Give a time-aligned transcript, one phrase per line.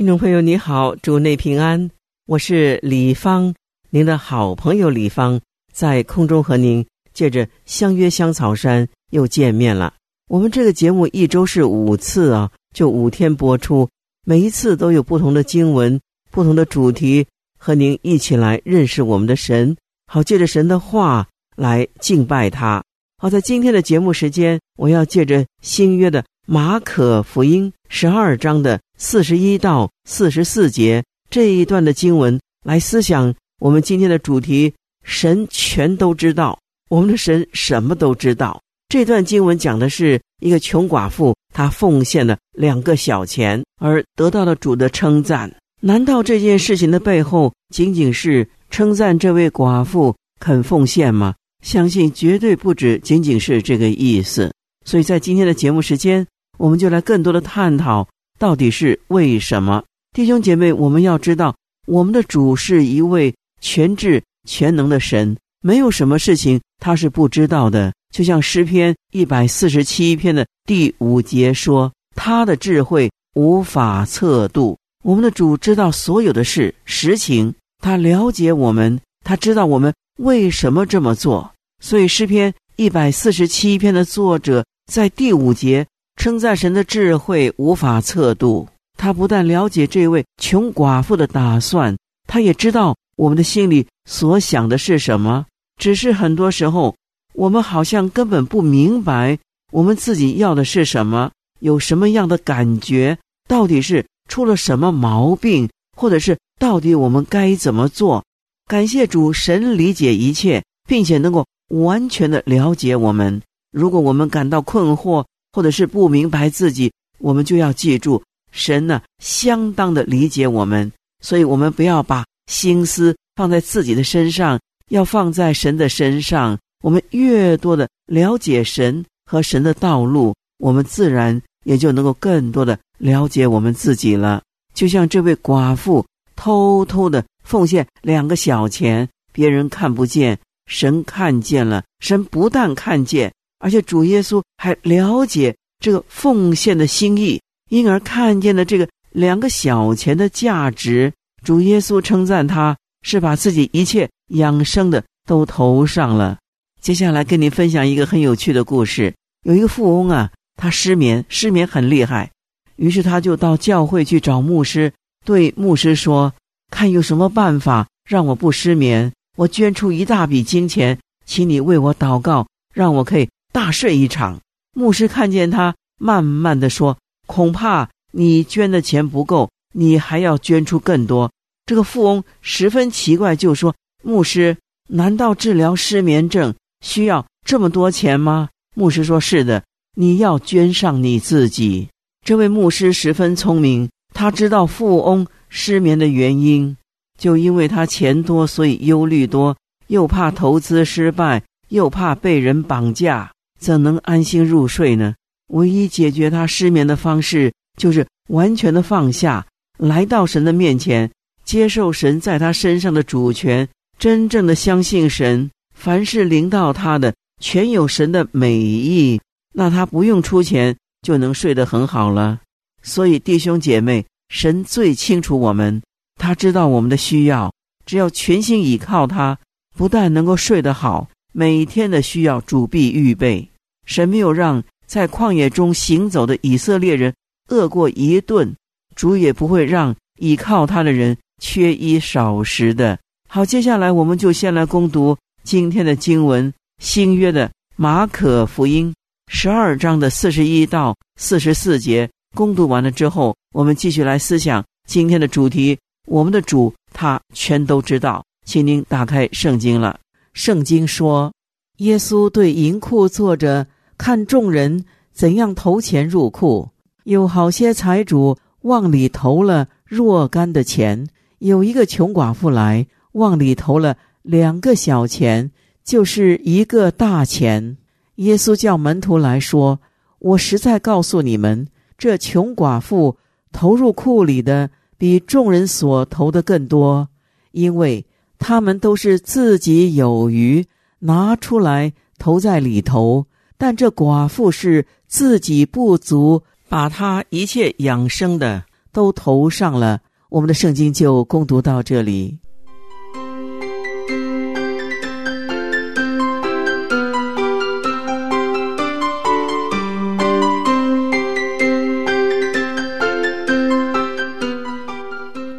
[0.00, 1.90] 听众朋友，你好，主内平安，
[2.26, 3.54] 我是李芳，
[3.90, 5.38] 您的好朋友李芳，
[5.74, 9.92] 在空中和您借着相约香草山又见面了。
[10.26, 13.86] 我们这个节目一周是五次啊，就五天播出，
[14.24, 17.26] 每一次都有不同的经文、不同的主题，
[17.58, 22.82] 和您一起来认识我们的神，好借着神的话来敬拜他。
[23.18, 38.60] 好，在今天的节目时间，我要借着新约的马可福音十二章的四十一到四十四节这一段的经文来思想我们今天的主题：神全都知道，我们的神什么都知道。
[38.88, 45.54] 这段经文讲的是一个穷寡妇，她奉献了两个小钱，而得到了主的称赞。
[45.80, 51.32] 难道这件事情的背后仅仅是称赞这位寡妇肯奉献吗？
[51.62, 54.52] 相信绝对不止仅仅是这个意思，
[54.84, 56.26] 所以在今天的节目时间，
[56.60, 58.06] 我们就来更多的探讨
[58.38, 59.82] 到底是为什么。
[60.14, 67.90] 弟兄姐妹，我们要知道，我们的主是一位全智全能的神，没有什么事情他是不知道的。
[68.14, 79.94] 就像诗篇一百四十七篇的第五节说：“他的智慧无法测度。”我们的主知道所有的事实情，他了解我们，他知道我们。
[80.18, 81.50] 为什么这么做？
[81.82, 88.68] 所以诗篇一百四十七篇的作者在第五节称赞神的智慧无法测度。
[88.96, 95.46] 他不但了解这位穷寡妇的打算，他也知道我们的心里所想的是什么。
[95.78, 96.94] 只是很多时候，
[97.32, 99.38] 我们好像根本不明白
[99.72, 103.16] 我们自己要的是什么，有什么样的感觉，
[103.48, 108.22] 到底是出了什么毛病，或者是到底我们该怎么做。
[108.66, 113.40] 感谢主神理解一切，并且能够完全的了解我们。
[113.72, 118.22] 如果我们感到困惑，或者是不明白自己，我们就要记住，
[118.52, 120.90] 神呢相当的理解我们。
[121.22, 126.58] 所以，我们不要把心思放在自己的身上，要放在神的身上。
[126.82, 134.42] 我们越多的了解神和神的道路，我们自然也就能够更多的了解我们自己了。
[134.74, 136.04] 就像这位寡妇
[136.36, 137.24] 偷偷的。
[137.42, 141.82] 奉献两个小钱，别人看不见，神看见了。
[141.98, 151.12] 神不但看见，而且主耶稣还了解这个奉献的心意，因而看见了这个两个小钱的价值。
[151.44, 156.36] 主耶稣称赞他是把自己一切养生的都投上了。
[156.80, 159.14] 接下来跟您分享一个很有趣的故事。
[159.44, 162.30] 有一个富翁啊，他失眠，失眠很厉害，
[162.76, 164.92] 于是他就到教会去找牧师，
[165.24, 166.32] 对牧师说。
[166.72, 169.12] 看有什么办法让我不失眠？
[169.36, 170.96] 我捐出一大笔金钱，
[171.26, 174.40] 请你为我祷告，让我可以大睡一场。
[174.72, 176.96] 牧师看见他，慢慢的说
[177.26, 181.30] ：“恐怕你捐的钱不够，你还要捐出更多。”
[181.66, 184.56] 这个富翁十分奇怪，就说：“牧师，
[184.88, 189.64] 难道治疗失眠症需要这么多钱吗？”牧师说：“是的，
[189.96, 191.88] 你要捐上你自己。”
[192.24, 195.26] 这位牧师十分聪明，他知道富翁。
[195.52, 196.76] 失眠的原因，
[197.18, 199.56] 就因为他钱多，所以忧虑多，
[199.88, 205.14] 又怕投资失败，又怕被人绑架，怎能安心入睡呢？
[205.48, 209.46] 唯一解决他失眠的方式，就是完全的放下，
[209.78, 211.10] 来到神的面前，
[211.44, 219.20] 接受神在他身上的主权，真正的相信神，凡是临到他的，全有神的美意，
[219.54, 222.40] 那他不用出钱就能睡得很好了。
[222.82, 224.04] 所以弟兄姐妹。
[224.32, 225.82] 神最清楚我们，
[226.14, 227.52] 他知道我们的需要。
[227.84, 229.36] 只要全心倚靠他，
[229.76, 233.49] 不但能够睡得好，每天的需要主必预备。
[233.90, 237.12] 神没有让在旷野中行走的以色列人
[237.48, 238.54] 饿过一顿，
[238.94, 242.96] 主也不会让倚靠他的人缺衣少食的。
[243.28, 248.94] 好，接下来我们就先来攻读今天的经文，新约的马可福音
[249.26, 252.08] 十二章的四十一到四十四节。
[252.36, 255.76] 攻读完了之后，我们继续来思想今天的主题。
[256.06, 259.98] 我们的主他全都知道，请您打开圣经了。
[260.32, 261.32] 圣经说，
[261.78, 263.66] 耶稣对银库坐着，
[264.00, 266.70] 看众人怎样投钱入库。
[267.04, 271.04] 有好些财主往里投了若干的钱；
[271.38, 275.50] 有一个穷寡妇来，往里投了两个小钱，
[275.84, 277.76] 就是一个大钱。
[278.14, 279.78] 耶稣叫门徒来说
[280.18, 281.68] ：“我实在告诉你们，
[281.98, 283.18] 这穷寡妇
[283.52, 287.06] 投入库里的比众人所投的更多，
[287.52, 288.06] 因为
[288.38, 290.64] 他们都是自己有余，
[291.00, 293.26] 拿出来投在里头；
[293.60, 302.38] 但这寡妇是自己不足，把她一切养生的都投上了。”我们的圣经就攻读到这里。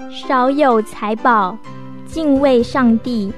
[0.09, 1.56] 少有财宝，
[2.07, 3.31] 敬畏上帝，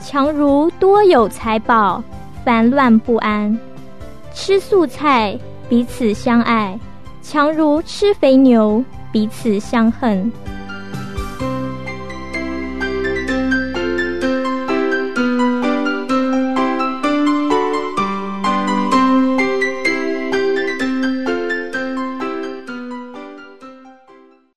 [0.00, 2.02] 强如多有财宝，
[2.42, 3.56] 烦乱不安。
[4.34, 5.38] 吃素菜，
[5.68, 6.78] 彼此相爱，
[7.22, 10.30] 强如吃肥牛，彼此相恨。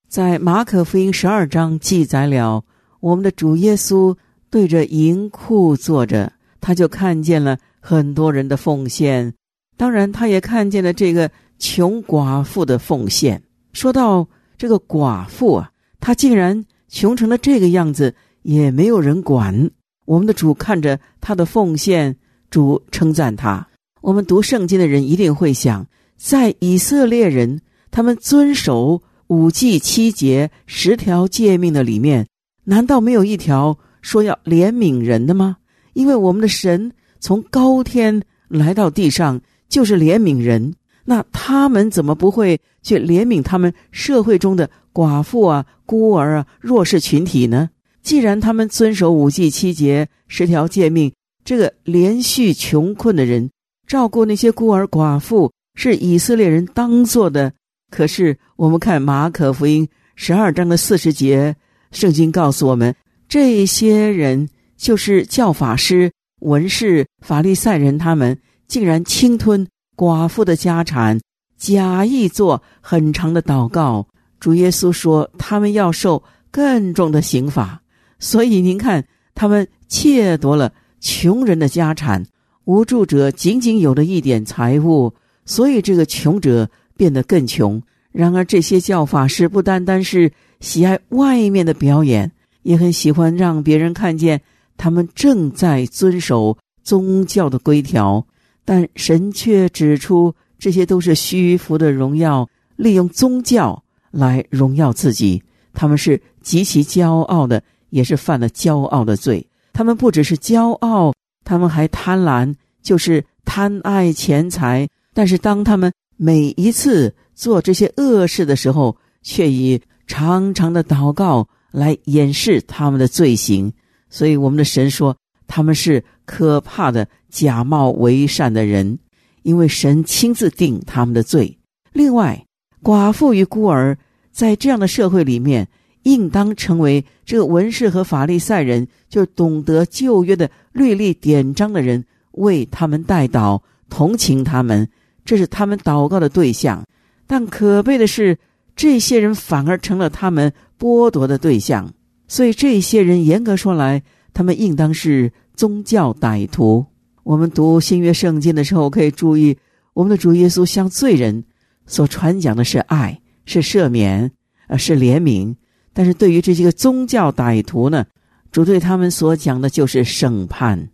[0.07, 2.63] 在马可福音十二章记载了
[3.01, 4.15] 我们的主耶稣
[4.49, 6.31] 对着银库坐着，
[6.61, 9.33] 他就看见了很多人的奉献，
[9.77, 11.29] 当然他也看见了这个
[11.59, 13.41] 穷寡妇的奉献。
[13.73, 14.27] 说到
[14.57, 19.71] 这个寡妇啊，她竟然穷成了这个样子，也没有人管。
[20.05, 22.15] 我们的主看着他的奉献，
[22.49, 23.67] 主称赞他。
[24.01, 25.87] 我们读圣经的人一定会想，
[26.17, 27.61] 在以色列人
[27.91, 29.01] 他们遵守。
[29.27, 32.27] 五季七节十条诫命的里面，
[32.65, 35.57] 难道没有一条说要怜悯人的吗？
[35.93, 40.73] 因为我们的神从高天来到地上就是怜悯人，
[41.05, 47.69] 那他们怎么不会去怜悯他们社会中的寡妇啊、孤儿啊、弱势群体呢？
[48.01, 51.11] 既然他们遵守五季七节十条诫命，
[51.43, 53.49] 这个连续穷困的人，
[53.87, 57.53] 照顾那些孤儿寡妇，是以色列人当做的。
[57.91, 61.55] 可是，我们看马可福音十二章的四十节，
[61.91, 62.95] 圣经告诉我们，
[63.27, 66.11] 这些人就是教法师、
[66.41, 71.19] 文士、法利赛人，他们竟然侵吞寡妇的家产，
[71.57, 74.07] 假意做很长的祷告。
[74.39, 77.81] 主耶稣说，他们要受更重的刑罚。
[78.19, 82.25] 所以，您看，他们窃夺了穷人的家产，
[82.65, 85.13] 无助者仅仅有了一点财物，
[85.45, 86.69] 所以这个穷者。
[86.97, 87.83] 变得更穷。
[88.13, 92.31] 然而，这些教法师不单单是喜爱外面的表演，
[92.63, 94.41] 也很喜欢让别人看见
[94.77, 98.25] 他们正在遵守宗教的规条。
[98.65, 105.41] 但神却指出，这些都是虚浮的荣耀，利用宗教来荣耀自己。
[105.73, 109.45] 他们是极其骄傲的，也是犯了骄傲的罪。
[109.71, 111.13] 他们不只是骄傲，
[111.43, 114.87] 他们还贪婪，就是贪爱钱财。
[115.13, 123.71] 但是，当他们每一次做这些恶事的时候，却以长长的祷告来掩饰他们的罪行。
[124.09, 125.15] 所以，我们的神说
[125.47, 128.99] 他们是可怕的假冒为善的人，
[129.43, 131.57] 因为神亲自定他们的罪。
[131.93, 132.45] 另外，
[132.83, 133.97] 寡妇与孤儿
[134.31, 135.67] 在这样的社会里面，
[136.03, 144.87] 应当成为这个文士和法利赛人，就懂得旧约的律例典章的人，为他们代祷，同情他们。
[145.23, 146.85] 这是他们祷告的对象，
[147.25, 148.37] 但可悲的是，
[148.75, 151.91] 这些人反而成了他们剥夺的对象。
[152.27, 154.03] 所以，这些人严格说来，
[154.35, 156.85] 他们应当是宗教歹徒。
[157.23, 159.57] 我们读新约圣经的时候，可以注意，
[159.93, 161.45] 我们的主耶稣向罪人
[161.87, 164.29] 所传讲的是爱，是赦免，
[164.67, 165.55] 呃，是怜悯。
[165.93, 168.05] 但是对于这些个宗教歹徒呢，
[168.51, 170.89] 主对他们所讲的就是审判。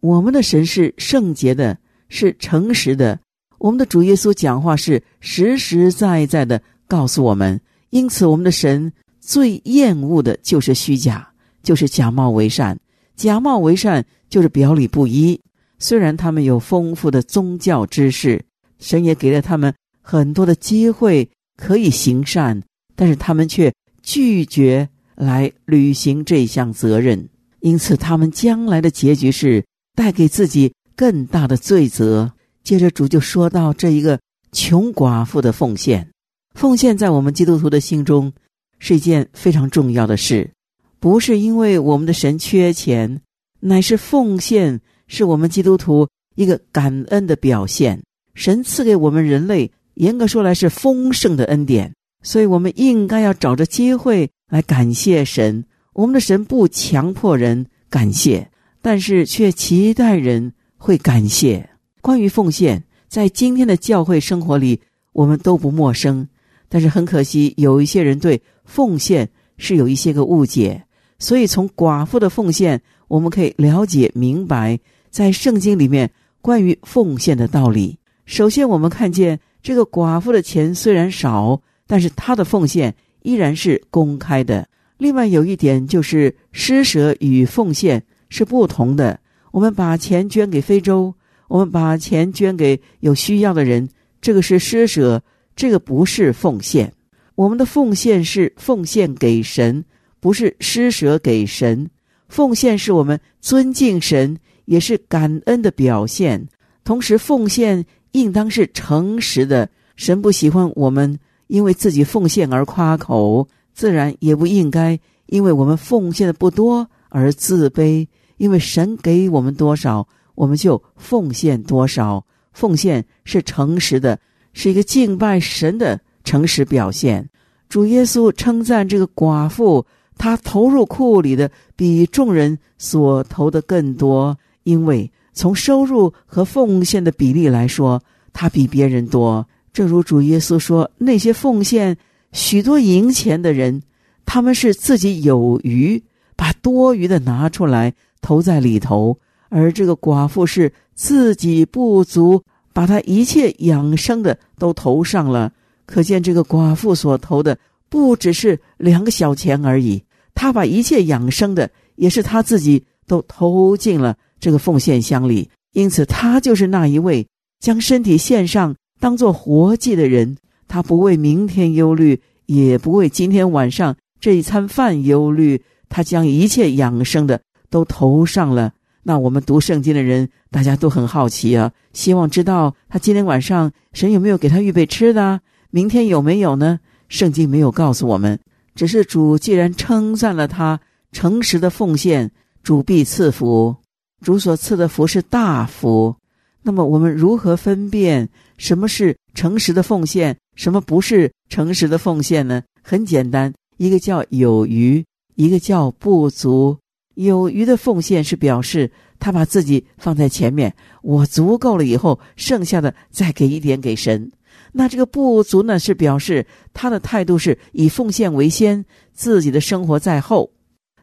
[0.00, 1.76] 我们的神是圣洁的，
[2.08, 3.20] 是诚实的。
[3.58, 7.60] 我们的主耶稣讲话是实实在在的告诉我们，
[7.90, 11.28] 因此我们的神最厌恶的就是虚假，
[11.62, 12.78] 就是假冒为善。
[13.16, 15.40] 假冒为善就是表里不一。
[15.78, 18.44] 虽然他们有丰富的宗教知识，
[18.78, 22.62] 神也给了他们很多的机会可以行善，
[22.94, 27.28] 但是他们却拒绝来履行这项责任。
[27.60, 32.32] 因此，他们将来的结局是带给自己更大的罪责。
[32.62, 34.18] 接着主就说到这一个
[34.52, 36.10] 穷寡妇的奉献，
[36.54, 38.32] 奉献在我们基督徒的心中
[38.78, 40.50] 是一件非常重要的事，
[40.98, 43.20] 不是因为我们的神缺钱，
[43.60, 48.02] 乃是奉献是我们基督徒一个感恩的表现。
[48.34, 55.64] 神赐给我们人类，严格说来是丰盛的恩典，所以我们应该要找着机会来感谢神。
[55.94, 58.50] 我们的神不强迫人感谢，
[58.82, 61.70] 但是却期待人会感谢。
[62.02, 64.80] 关于奉献，在今天的教会生活里，
[65.12, 66.28] 我们都不陌生。
[66.68, 70.84] 但是很可惜，有一些人对奉献是有一些个误解。
[71.18, 74.78] 所以从寡妇的奉献，我们可以了解明白，
[75.10, 76.10] 在圣经里面
[76.42, 77.98] 关于奉献的道理。
[78.24, 84.68] 首先，我们看见这个寡妇的钱虽然少，但是她的奉献依然是公开的。
[84.98, 89.20] 另外有一点就是施舍与奉献是不同的。
[89.52, 91.14] 我们把钱捐给非洲，
[91.48, 93.88] 我们把钱捐给有需要的人，
[94.20, 95.22] 这个是施舍，
[95.54, 96.92] 这个不是奉献。
[97.34, 99.84] 我们的奉献是奉献给神，
[100.20, 101.88] 不是施舍给神。
[102.28, 106.48] 奉献是我们尊敬神，也是感恩的表现。
[106.84, 109.68] 同时，奉献应当是诚实的。
[109.96, 113.48] 神不喜欢我们因为自己奉献而夸口。
[113.72, 118.06] 自然也不应该，因为我们奉献的不多而自卑。
[118.38, 122.24] 因为神给我们多少，我们就奉献多少。
[122.52, 124.18] 奉献是诚实的，
[124.52, 127.28] 是一个敬拜神的诚实表现。
[127.68, 129.84] 主耶稣称赞这个寡妇，
[130.16, 139.46] 他投入库里的比众人所投的更多，因为从收入和奉献的比例来说，他比别人多。
[139.72, 141.96] 正如主耶稣说，那些奉献。
[142.32, 143.80] 许多银钱的人，
[144.26, 146.02] 他们是自己有余，
[146.34, 149.16] 把多余的拿出来投在里头；
[149.48, 152.42] 而这个寡妇是自己不足，
[152.74, 155.50] 把他一切养生的都投上了。
[155.86, 157.56] 可见这个寡妇所投的
[157.88, 160.02] 不只是两个小钱而已，
[160.36, 165.50] 他把一切养生的也是他自己都投进了这个奉献箱里。
[165.72, 167.26] 因此，他就是那一位
[167.58, 170.36] 将身体献上当做活祭的人。
[170.68, 175.62] 他不为明天忧虑，也不为今天晚上这一餐饭忧虑。
[175.88, 177.40] 他将一切养生的
[177.70, 178.72] 都投上了。
[179.04, 185.40] 那我们读圣经的人，大家都很好奇啊，希望知道他今天晚上神有没有给他预备吃的，
[185.70, 186.80] 明天有没有呢？
[187.08, 188.40] 圣经没有告诉我们，
[188.76, 190.78] 只是主既然称赞了他
[191.10, 192.30] 诚实的奉献，
[192.62, 193.74] 主必赐福。
[194.22, 196.14] 主所赐的福是大福。
[196.62, 198.28] 那么我们如何分辨
[198.58, 200.36] 什么是诚实的奉献？
[200.54, 202.62] 什么不是诚实的奉献呢？
[202.82, 205.04] 很简单，一个叫有余，
[205.34, 206.78] 一个叫不足。
[207.14, 214.30] 有余的奉献是表示他把自己放在前面，我足够了以后，剩下的再给一点给神。
[214.78, 220.50] 那这个不足呢，是表示他的态度是以奉献为先，自己的生活在后。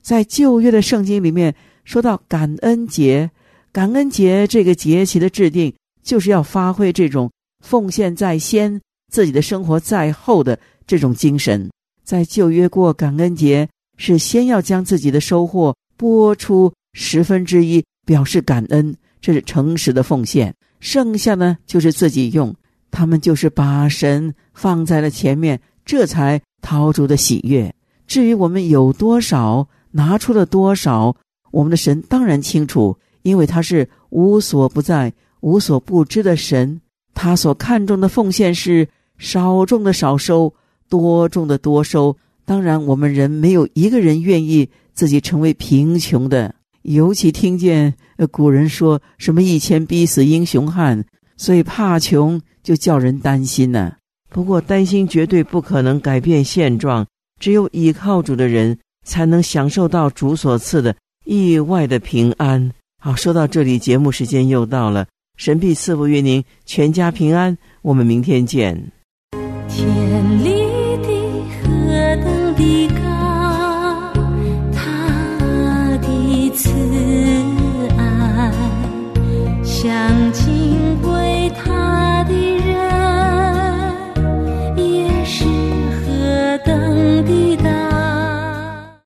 [0.01, 3.32] 在旧约的圣经里面说到感恩节，
[3.72, 7.32] 感恩节这个节期的制定，就是要发挥这种
[7.65, 8.80] 奉献在先。
[9.12, 11.70] 自己的生活在后的这种精神，
[12.03, 20.51] 在旧约过感恩节是先要将自己的收获拨出十分之一表示感恩，这是诚实的奉献。
[20.80, 22.56] 剩下呢就是自己用，
[22.93, 27.73] 他们就是把神放在了前面，这才掏出的喜悦。
[28.07, 31.15] 至于我们有多少拿出了多少，
[31.51, 36.79] 我们的神当然清楚，因为他是无所不在、无所不知的神，
[37.13, 38.88] 他所看重的奉献是。
[39.19, 40.53] 少种的少收，
[40.89, 42.17] 多种的多收。
[42.45, 46.53] 当然，我们人没有一个人愿意自己成为贫穷的。
[46.81, 47.93] 尤其听见
[48.31, 51.05] 古人说什么“一钱逼死英雄汉”，
[51.38, 53.93] 所以怕穷就叫人担心呢。
[54.29, 57.05] 不过，担心绝对不可能改变现状。
[57.39, 62.72] 只有倚靠主的人，才能享受到主所赐的意外的平安。
[63.00, 65.05] 好，说到这里，节目时间又到了。
[65.38, 67.58] 神必赐福于您，全家平安。
[67.82, 68.91] 我们明天见。
[69.67, 70.63] 天里
[71.03, 71.10] 的
[71.60, 73.02] 何等的。